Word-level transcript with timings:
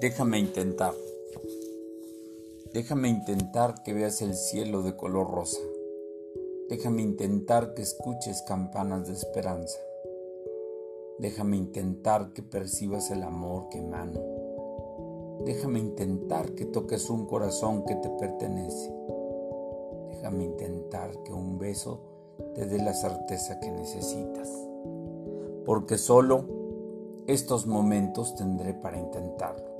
Déjame 0.00 0.38
intentar. 0.38 0.94
Déjame 2.72 3.08
intentar 3.08 3.82
que 3.82 3.92
veas 3.92 4.22
el 4.22 4.34
cielo 4.34 4.84
de 4.84 4.94
color 4.94 5.28
rosa. 5.28 5.58
Déjame 6.68 7.02
intentar 7.02 7.74
que 7.74 7.82
escuches 7.82 8.42
campanas 8.42 9.08
de 9.08 9.14
esperanza. 9.14 9.76
Déjame 11.18 11.56
intentar 11.56 12.32
que 12.32 12.44
percibas 12.44 13.10
el 13.10 13.24
amor 13.24 13.70
que 13.70 13.78
emano. 13.78 14.20
Déjame 15.44 15.80
intentar 15.80 16.52
que 16.52 16.64
toques 16.64 17.10
un 17.10 17.26
corazón 17.26 17.84
que 17.84 17.96
te 17.96 18.08
pertenece. 18.08 18.94
Déjame 20.10 20.44
intentar 20.44 21.10
que 21.24 21.32
un 21.32 21.58
beso 21.58 22.02
te 22.54 22.66
dé 22.66 22.78
la 22.78 22.94
certeza 22.94 23.58
que 23.58 23.72
necesitas. 23.72 24.48
Porque 25.66 25.98
solo 25.98 26.44
estos 27.26 27.66
momentos 27.66 28.36
tendré 28.36 28.74
para 28.74 28.96
intentarlo 28.96 29.77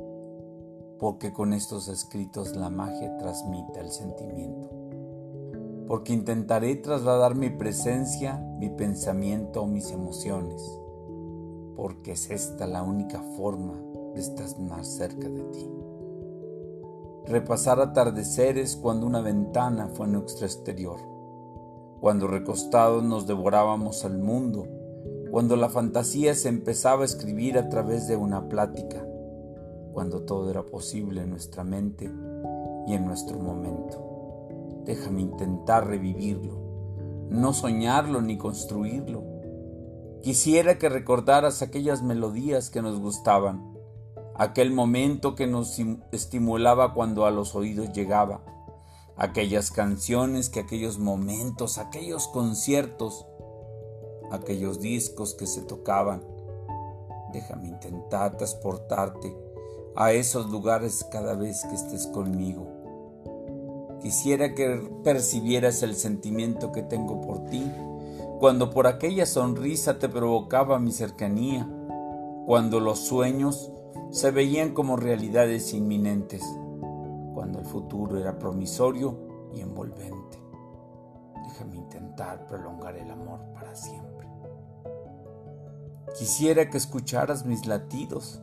porque 0.99 1.33
con 1.33 1.53
estos 1.53 1.89
escritos 1.89 2.57
la 2.57 2.71
magia 2.71 3.17
transmite 3.19 3.79
el 3.81 3.91
sentimiento. 3.91 4.69
Porque 5.87 6.13
intentaré 6.13 6.77
trasladar 6.77 7.35
mi 7.35 7.51
presencia, 7.51 8.39
mi 8.59 8.69
pensamiento, 8.69 9.67
mis 9.67 9.91
emociones. 9.91 10.63
Porque 11.77 12.13
es 12.13 12.31
esta 12.31 12.67
la 12.67 12.83
única 12.83 13.23
forma 13.37 13.81
de 14.15 14.21
estar 14.21 14.59
más 14.59 14.89
cerca 14.89 15.29
de 15.29 15.45
ti. 15.45 15.71
Repasar 17.27 17.81
atardeceres 17.81 18.77
cuando 18.77 19.07
una 19.07 19.21
ventana 19.21 19.89
fue 19.89 20.09
nuestro 20.09 20.47
exterior. 20.47 20.99
Cuando 22.01 22.27
recostados 22.27 23.05
nos 23.05 23.27
devorábamos 23.27 24.05
al 24.05 24.19
mundo. 24.19 24.67
Cuando 25.31 25.57
la 25.57 25.69
fantasía 25.69 26.35
se 26.35 26.49
empezaba 26.49 27.03
a 27.03 27.07
escribir 27.07 27.57
a 27.57 27.69
través 27.69 28.09
de 28.09 28.17
una 28.17 28.49
plática 28.49 29.08
cuando 29.99 30.23
todo 30.23 30.49
era 30.49 30.63
posible 30.63 31.23
en 31.23 31.31
nuestra 31.31 31.65
mente 31.65 32.09
y 32.87 32.95
en 32.95 33.05
nuestro 33.05 33.37
momento. 33.41 34.85
Déjame 34.85 35.23
intentar 35.23 35.89
revivirlo, 35.89 37.27
no 37.31 37.53
soñarlo 37.53 38.23
ni 38.23 38.39
construirlo. 38.39 39.25
Quisiera 40.23 40.79
que 40.79 40.89
recordaras 40.89 41.63
aquellas 41.63 42.05
melodías 42.05 42.71
que 42.71 42.81
nos 42.81 43.01
gustaban, 43.01 43.77
aquel 44.37 44.71
momento 44.71 45.35
que 45.35 45.49
nos 45.49 45.77
estimulaba 46.13 46.95
cuando 46.95 47.27
a 47.27 47.33
los 47.33 47.57
oídos 47.57 47.93
llegaba, 47.93 48.45
aquellas 49.17 49.73
canciones 49.73 50.49
que 50.49 50.61
aquellos 50.61 51.01
momentos, 51.01 51.77
aquellos 51.77 52.29
conciertos, 52.29 53.27
aquellos 54.31 54.79
discos 54.79 55.35
que 55.35 55.49
se 55.49 55.63
tocaban. 55.63 56.23
Déjame 57.33 57.67
intentar 57.67 58.37
transportarte 58.37 59.48
a 60.01 60.13
esos 60.13 60.49
lugares 60.49 61.05
cada 61.11 61.35
vez 61.35 61.65
que 61.65 61.75
estés 61.75 62.07
conmigo. 62.07 62.69
Quisiera 64.01 64.55
que 64.55 64.89
percibieras 65.03 65.83
el 65.83 65.97
sentimiento 65.97 66.71
que 66.71 66.85
tengo 66.85 67.21
por 67.21 67.47
ti, 67.47 67.69
cuando 68.39 68.71
por 68.71 68.87
aquella 68.87 69.27
sonrisa 69.27 69.99
te 69.99 70.09
provocaba 70.09 70.79
mi 70.79 70.93
cercanía, 70.93 71.69
cuando 72.47 72.79
los 72.79 73.01
sueños 73.01 73.73
se 74.13 74.31
veían 74.31 74.73
como 74.73 74.97
realidades 74.97 75.75
inminentes, 75.75 76.45
cuando 77.35 77.59
el 77.59 77.67
futuro 77.67 78.21
era 78.21 78.39
promisorio 78.39 79.19
y 79.53 79.63
envolvente. 79.63 80.41
Déjame 81.49 81.75
intentar 81.75 82.47
prolongar 82.47 82.97
el 82.97 83.11
amor 83.11 83.41
para 83.53 83.75
siempre. 83.75 84.29
Quisiera 86.17 86.71
que 86.71 86.79
escucharas 86.79 87.45
mis 87.45 87.67
latidos, 87.67 88.41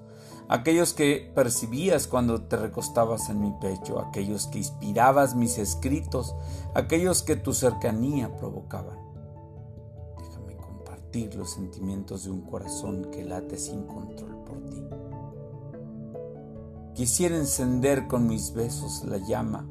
aquellos 0.49 0.93
que 0.93 1.31
percibías 1.33 2.07
cuando 2.07 2.43
te 2.43 2.57
recostabas 2.57 3.29
en 3.29 3.41
mi 3.41 3.51
pecho, 3.59 3.99
aquellos 3.99 4.47
que 4.47 4.59
inspirabas 4.59 5.35
mis 5.35 5.57
escritos, 5.57 6.35
aquellos 6.73 7.23
que 7.23 7.35
tu 7.35 7.53
cercanía 7.53 8.35
provocaban. 8.35 8.97
Déjame 10.17 10.55
compartir 10.57 11.35
los 11.35 11.51
sentimientos 11.53 12.25
de 12.25 12.31
un 12.31 12.41
corazón 12.41 13.09
que 13.11 13.23
late 13.23 13.57
sin 13.57 13.83
control 13.83 14.43
por 14.43 14.61
ti. 14.69 14.83
Quisiera 16.93 17.35
encender 17.35 18.07
con 18.07 18.27
mis 18.27 18.53
besos 18.53 19.03
la 19.05 19.17
llama 19.17 19.67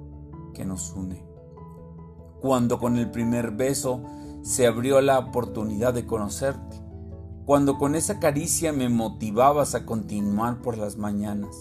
que 0.53 0.65
nos 0.65 0.93
une. 0.93 1.25
Cuando 2.41 2.79
con 2.79 2.99
el 2.99 3.11
primer 3.11 3.53
beso 3.53 4.03
se 4.43 4.67
abrió 4.67 5.01
la 5.01 5.19
oportunidad 5.19 5.95
de 5.95 6.05
conocerte 6.05 6.84
cuando 7.47 7.77
con 7.77 7.95
esa 7.95 8.21
caricia 8.21 8.73
me 8.73 8.89
motivabas 8.89 9.75
a 9.75 9.85
continuar 9.85 10.63
por 10.63 10.79
las 10.79 10.97
mañanas, 10.97 11.55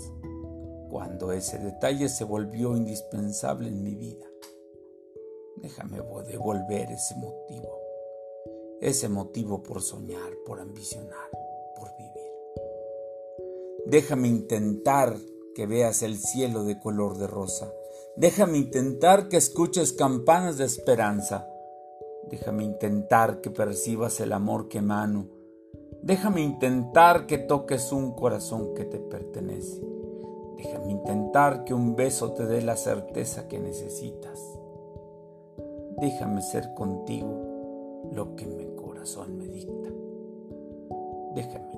cuando 0.89 1.33
ese 1.33 1.57
detalle 1.57 2.07
se 2.07 2.23
volvió 2.23 2.77
indispensable 2.77 3.67
en 3.67 3.83
mi 3.83 3.93
vida. 3.93 4.25
Déjame 5.57 5.97
devolver 6.27 6.89
ese 6.89 7.15
motivo, 7.15 7.79
ese 8.79 9.09
motivo 9.09 9.61
por 9.61 9.81
soñar, 9.81 10.31
por 10.45 10.61
ambicionar, 10.61 11.29
por 11.75 11.89
vivir. 11.97 12.31
Déjame 13.85 14.29
intentar 14.29 15.17
que 15.53 15.65
veas 15.65 16.01
el 16.01 16.17
cielo 16.17 16.63
de 16.63 16.79
color 16.79 17.17
de 17.17 17.27
rosa. 17.27 17.71
Déjame 18.15 18.57
intentar 18.57 19.27
que 19.27 19.35
escuches 19.35 19.91
campanas 19.91 20.57
de 20.57 20.63
esperanza. 20.63 21.45
Déjame 22.29 22.63
intentar 22.63 23.41
que 23.41 23.49
percibas 23.49 24.21
el 24.21 24.31
amor 24.31 24.69
que 24.69 24.77
emano 24.77 25.42
Déjame 26.03 26.41
intentar 26.41 27.27
que 27.27 27.37
toques 27.37 27.93
un 27.93 28.11
corazón 28.11 28.73
que 28.73 28.83
te 28.83 28.99
pertenece. 28.99 29.81
Déjame 30.57 30.91
intentar 30.91 31.63
que 31.63 31.73
un 31.73 31.95
beso 31.95 32.33
te 32.33 32.45
dé 32.45 32.61
la 32.61 32.75
certeza 32.75 33.47
que 33.47 33.57
necesitas. 33.57 34.59
Déjame 36.01 36.41
ser 36.41 36.73
contigo 36.73 38.09
lo 38.11 38.35
que 38.35 38.45
mi 38.45 38.75
corazón 38.75 39.37
me 39.37 39.47
dicta. 39.47 39.89
Déjame 41.35 41.73